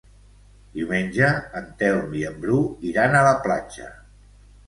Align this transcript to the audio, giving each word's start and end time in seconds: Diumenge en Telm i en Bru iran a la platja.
Diumenge 0.77 1.27
en 1.59 1.67
Telm 1.83 2.15
i 2.21 2.23
en 2.29 2.41
Bru 2.45 2.61
iran 2.93 3.17
a 3.19 3.23
la 3.27 3.35
platja. 3.47 3.93